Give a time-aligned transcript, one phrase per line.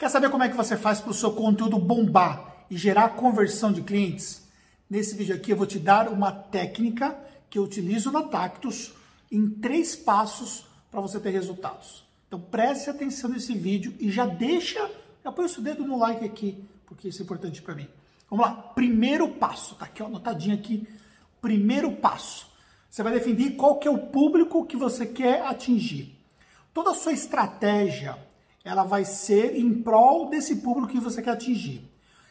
[0.00, 3.70] Quer saber como é que você faz para o seu conteúdo bombar e gerar conversão
[3.70, 4.48] de clientes?
[4.88, 7.14] Nesse vídeo aqui eu vou te dar uma técnica
[7.50, 8.94] que eu utilizo na Tactus
[9.30, 12.02] em três passos para você ter resultados.
[12.26, 14.90] Então preste atenção nesse vídeo e já deixa,
[15.22, 17.86] já põe o seu dedo no like aqui, porque isso é importante para mim.
[18.30, 20.88] Vamos lá, primeiro passo, tá aqui ó, anotadinho aqui,
[21.42, 22.50] primeiro passo.
[22.88, 26.18] Você vai definir qual que é o público que você quer atingir.
[26.72, 28.16] Toda a sua estratégia
[28.64, 31.88] ela vai ser em prol desse público que você quer atingir.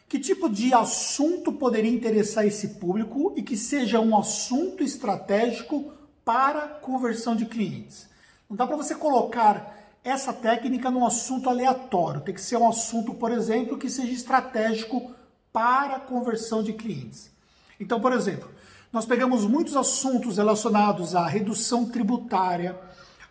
[0.08, 5.92] Que tipo de assunto poderia interessar esse público e que seja um assunto estratégico
[6.24, 8.08] para conversão de clientes?
[8.48, 12.22] Não dá para você colocar essa técnica num assunto aleatório.
[12.22, 15.12] Tem que ser um assunto, por exemplo, que seja estratégico
[15.52, 17.30] para conversão de clientes.
[17.78, 18.50] Então, por exemplo,
[18.92, 22.76] nós pegamos muitos assuntos relacionados à redução tributária,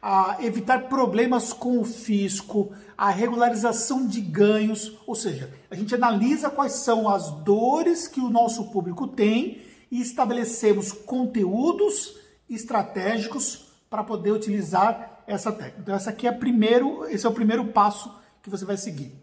[0.02, 6.49] a evitar problemas com o fisco, a regularização de ganhos, ou seja, a gente analisa
[6.49, 12.17] quais são as dores que o nosso público tem e estabelecemos conteúdos
[12.50, 15.80] estratégicos para poder utilizar essa técnica.
[15.81, 19.13] Então essa aqui é primeiro, esse é o primeiro passo que você vai seguir.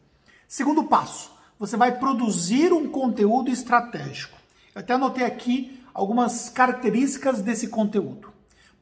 [0.47, 4.37] Segundo passo, você vai produzir um conteúdo estratégico.
[4.75, 8.36] Eu até anotei aqui algumas características desse conteúdo.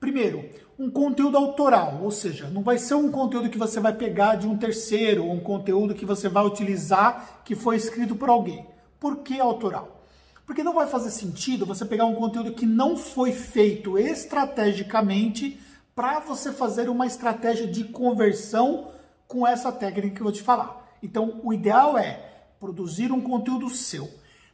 [0.05, 0.44] Primeiro,
[0.78, 4.46] um conteúdo autoral, ou seja, não vai ser um conteúdo que você vai pegar de
[4.46, 8.66] um terceiro, ou um conteúdo que você vai utilizar que foi escrito por alguém.
[9.00, 10.05] Por que autoral?
[10.44, 15.58] Porque não vai fazer sentido você pegar um conteúdo que não foi feito estrategicamente
[15.96, 18.89] para você fazer uma estratégia de conversão
[19.27, 20.86] com essa técnica que eu vou te falar.
[21.02, 22.20] Então, o ideal é
[22.61, 24.06] produzir um conteúdo seu.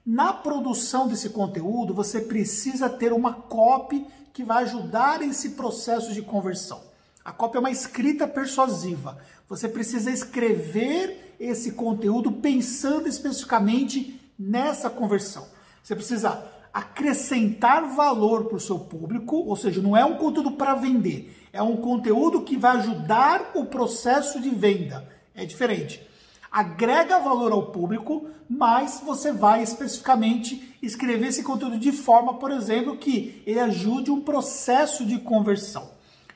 [0.05, 6.23] Na produção desse conteúdo, você precisa ter uma copy que vai ajudar esse processo de
[6.23, 6.81] conversão.
[7.23, 9.19] A cópia é uma escrita persuasiva.
[9.49, 15.47] Você precisa escrever esse conteúdo pensando especificamente nessa conversão.
[15.83, 20.75] Você precisa acrescentar valor para o seu público, ou seja, não é um conteúdo para
[20.75, 25.07] vender, é um conteúdo que vai ajudar o processo de venda.
[25.35, 26.09] É diferente
[26.51, 32.97] agrega valor ao público, mas você vai especificamente escrever esse conteúdo de forma, por exemplo,
[32.97, 35.91] que ele ajude um processo de conversão.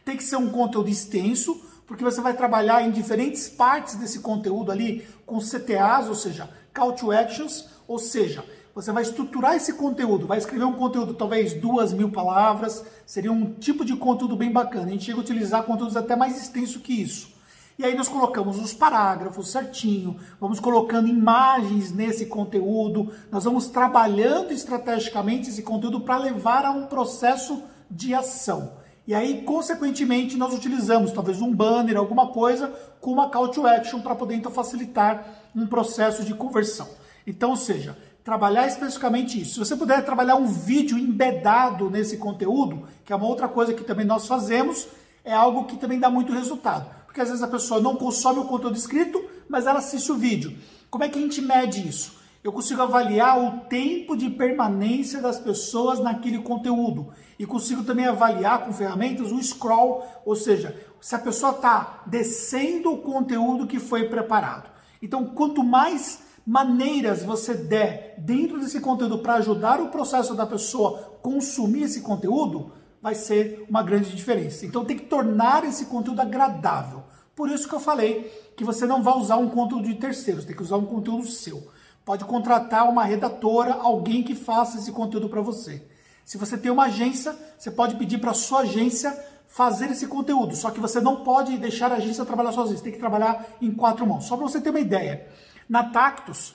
[0.04, 4.70] Tem que ser um conteúdo extenso, porque você vai trabalhar em diferentes partes desse conteúdo
[4.70, 8.44] ali com CTAs, ou seja, call to actions, ou seja,
[8.74, 13.54] você vai estruturar esse conteúdo, vai escrever um conteúdo talvez duas mil palavras, seria um
[13.54, 14.86] tipo de conteúdo bem bacana.
[14.86, 17.33] A gente chega a utilizar conteúdos até mais extensos que isso.
[17.76, 24.52] E aí nós colocamos os parágrafos certinho, vamos colocando imagens nesse conteúdo, nós vamos trabalhando
[24.52, 28.74] estrategicamente esse conteúdo para levar a um processo de ação.
[29.08, 34.00] E aí, consequentemente, nós utilizamos talvez um banner, alguma coisa, com uma call to action
[34.00, 36.88] para poder então facilitar um processo de conversão.
[37.26, 39.54] Então, ou seja, trabalhar especificamente isso.
[39.54, 43.82] Se você puder trabalhar um vídeo embedado nesse conteúdo, que é uma outra coisa que
[43.82, 44.86] também nós fazemos,
[45.24, 48.44] é algo que também dá muito resultado porque às vezes a pessoa não consome o
[48.44, 50.58] conteúdo escrito, mas ela assiste o vídeo.
[50.90, 52.18] Como é que a gente mede isso?
[52.42, 58.64] Eu consigo avaliar o tempo de permanência das pessoas naquele conteúdo e consigo também avaliar
[58.64, 64.08] com ferramentas o scroll, ou seja, se a pessoa está descendo o conteúdo que foi
[64.08, 64.68] preparado.
[65.00, 71.16] Então, quanto mais maneiras você der dentro desse conteúdo para ajudar o processo da pessoa
[71.22, 72.72] consumir esse conteúdo,
[73.04, 74.64] vai ser uma grande diferença.
[74.64, 77.02] Então tem que tornar esse conteúdo agradável.
[77.36, 80.56] Por isso que eu falei que você não vai usar um conteúdo de terceiros, tem
[80.56, 81.68] que usar um conteúdo seu.
[82.02, 85.86] Pode contratar uma redatora, alguém que faça esse conteúdo para você.
[86.24, 89.14] Se você tem uma agência, você pode pedir para sua agência
[89.48, 90.56] fazer esse conteúdo.
[90.56, 93.70] Só que você não pode deixar a agência trabalhar sozinha, você tem que trabalhar em
[93.70, 94.24] quatro mãos.
[94.24, 95.28] Só para você ter uma ideia.
[95.68, 96.54] Na Tactus,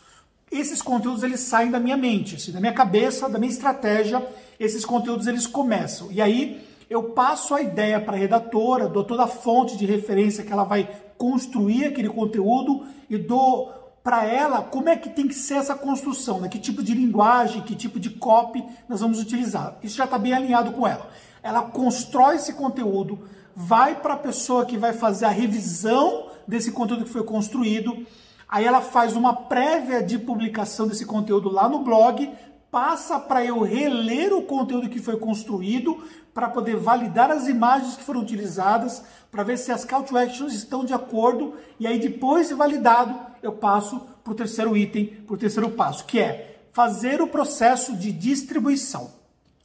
[0.52, 4.26] esses conteúdos eles saem da minha mente, assim, da minha cabeça, da minha estratégia,
[4.60, 6.12] esses conteúdos eles começam.
[6.12, 10.44] E aí eu passo a ideia para a redatora, dou toda a fonte de referência
[10.44, 15.36] que ela vai construir aquele conteúdo e dou para ela como é que tem que
[15.36, 16.48] ser essa construção, né?
[16.48, 19.78] que tipo de linguagem, que tipo de copy nós vamos utilizar.
[19.84, 21.08] Isso já está bem alinhado com ela.
[21.44, 23.20] Ela constrói esse conteúdo,
[23.56, 28.06] vai para a pessoa que vai fazer a revisão desse conteúdo que foi construído,
[28.50, 32.34] Aí ela faz uma prévia de publicação desse conteúdo lá no blog,
[32.72, 36.04] passa para eu reler o conteúdo que foi construído,
[36.34, 40.54] para poder validar as imagens que foram utilizadas, para ver se as call to actions
[40.54, 45.36] estão de acordo, e aí depois de validado, eu passo para o terceiro item, para
[45.36, 49.12] o terceiro passo, que é fazer o processo de distribuição.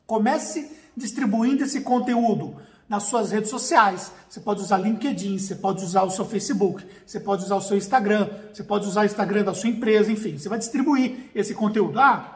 [0.07, 2.57] Comece distribuindo esse conteúdo
[2.89, 4.13] nas suas redes sociais.
[4.29, 7.77] Você pode usar LinkedIn, você pode usar o seu Facebook, você pode usar o seu
[7.77, 11.99] Instagram, você pode usar o Instagram da sua empresa, enfim, você vai distribuir esse conteúdo.
[11.99, 12.35] Ah,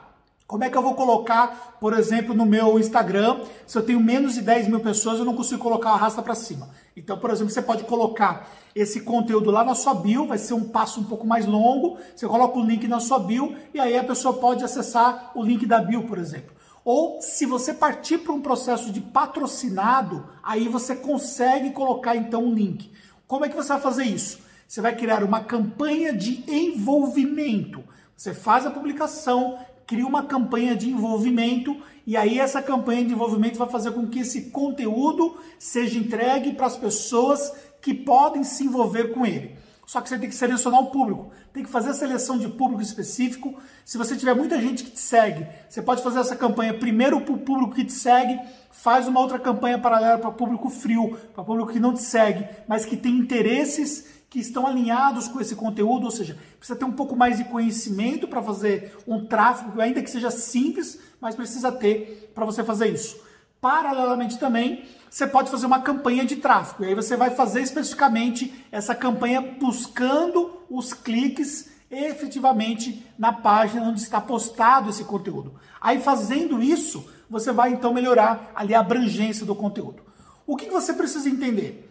[0.48, 4.32] como é que eu vou colocar, por exemplo, no meu Instagram, se eu tenho menos
[4.32, 6.70] de 10 mil pessoas, eu não consigo colocar a arrasta para cima.
[6.96, 10.64] Então, por exemplo, você pode colocar esse conteúdo lá na sua bio, vai ser um
[10.64, 14.02] passo um pouco mais longo, você coloca o link na sua bio e aí a
[14.02, 16.56] pessoa pode acessar o link da bio, por exemplo.
[16.84, 22.54] Ou se você partir para um processo de patrocinado, aí você consegue colocar então um
[22.54, 22.90] link.
[23.26, 24.40] Como é que você vai fazer isso?
[24.66, 27.82] Você vai criar uma campanha de envolvimento.
[28.16, 31.76] Você faz a publicação, cria uma campanha de envolvimento
[32.06, 36.66] e aí essa campanha de envolvimento vai fazer com que esse conteúdo seja entregue para
[36.66, 39.56] as pessoas que podem se envolver com ele.
[39.88, 42.82] Só que você tem que selecionar o público, tem que fazer a seleção de público
[42.82, 43.58] específico.
[43.86, 47.32] Se você tiver muita gente que te segue, você pode fazer essa campanha primeiro para
[47.32, 48.38] o público que te segue,
[48.70, 52.84] faz uma outra campanha paralela para público frio, para público que não te segue, mas
[52.84, 57.16] que tem interesses que estão alinhados com esse conteúdo, ou seja, precisa ter um pouco
[57.16, 62.44] mais de conhecimento para fazer um tráfego, ainda que seja simples, mas precisa ter para
[62.44, 63.26] você fazer isso.
[63.60, 66.84] Paralelamente também, você pode fazer uma campanha de tráfego.
[66.84, 74.00] E aí você vai fazer especificamente essa campanha buscando os cliques efetivamente na página onde
[74.00, 75.54] está postado esse conteúdo.
[75.80, 80.02] Aí fazendo isso, você vai então melhorar ali a abrangência do conteúdo.
[80.46, 81.88] O que você precisa entender?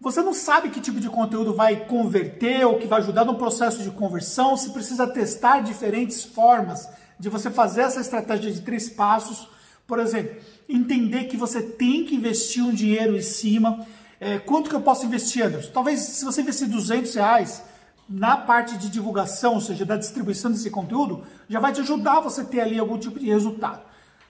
[0.00, 3.82] Você não sabe que tipo de conteúdo vai converter ou que vai ajudar no processo
[3.82, 6.88] de conversão, você precisa testar diferentes formas
[7.18, 9.48] de você fazer essa estratégia de três passos.
[9.92, 10.36] Por exemplo,
[10.66, 13.86] entender que você tem que investir um dinheiro em cima.
[14.18, 15.70] É, quanto que eu posso investir, Anderson?
[15.70, 17.62] Talvez se você investir 200 reais
[18.08, 22.42] na parte de divulgação, ou seja, da distribuição desse conteúdo, já vai te ajudar você
[22.42, 23.82] ter ali algum tipo de resultado.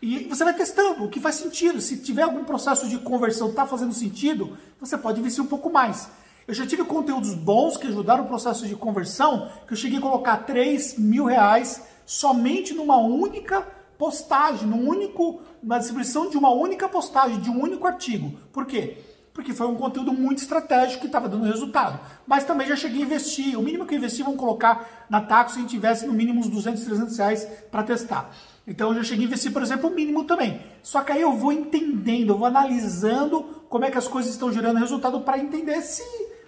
[0.03, 1.81] E você vai testando o que faz sentido.
[1.81, 6.08] Se tiver algum processo de conversão está fazendo sentido, você pode investir um pouco mais.
[6.49, 10.03] Eu já tive conteúdos bons que ajudaram o processo de conversão, que eu cheguei a
[10.03, 13.65] colocar 3 mil reais somente numa única
[14.03, 18.37] postagem, num único, na distribuição de uma única postagem, de um único artigo.
[18.53, 18.99] Por quê?
[19.33, 22.01] Porque foi um conteúdo muito estratégico que estava dando resultado.
[22.27, 23.57] Mas também já cheguei a investir.
[23.57, 26.41] O mínimo que eu investi, vamos colocar na Taco, se a gente tivesse no mínimo
[26.41, 28.33] uns 200, 300 reais para testar.
[28.67, 30.61] Então eu já cheguei a investir, por exemplo, o mínimo também.
[30.83, 34.53] Só que aí eu vou entendendo, eu vou analisando como é que as coisas estão
[34.53, 36.03] gerando resultado para entender se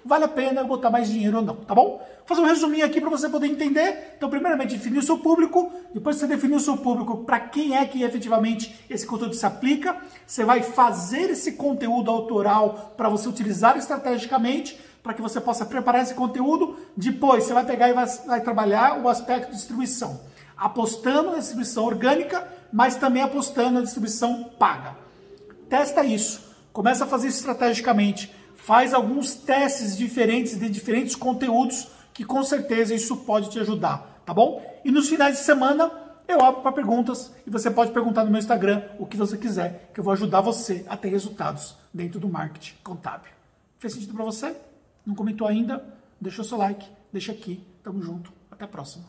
[0.05, 1.99] vale a pena botar mais dinheiro ou não, tá bom?
[2.19, 4.15] Vou fazer um resuminho aqui para você poder entender.
[4.17, 5.73] Então, primeiramente, definir o seu público.
[5.93, 9.97] Depois você definir o seu público para quem é que efetivamente esse conteúdo se aplica.
[10.27, 16.03] Você vai fazer esse conteúdo autoral para você utilizar estrategicamente para que você possa preparar
[16.03, 16.77] esse conteúdo.
[16.97, 20.21] Depois, você vai pegar e vai, vai trabalhar o aspecto de distribuição
[20.57, 24.97] apostando na distribuição orgânica, mas também apostando na distribuição paga.
[25.69, 26.41] Testa isso,
[26.73, 28.33] começa a fazer isso estrategicamente,
[28.65, 34.33] faz alguns testes diferentes de diferentes conteúdos que com certeza isso pode te ajudar, tá
[34.33, 34.65] bom?
[34.83, 35.93] E nos finais de semana
[36.27, 39.91] eu abro para perguntas e você pode perguntar no meu Instagram o que você quiser,
[39.93, 43.31] que eu vou ajudar você a ter resultados dentro do marketing contábil.
[43.79, 44.57] Fez sentido para você?
[45.05, 45.85] Não comentou ainda?
[46.19, 47.63] Deixa o seu like, deixa aqui.
[47.83, 48.33] Tamo junto.
[48.51, 49.05] Até a próxima.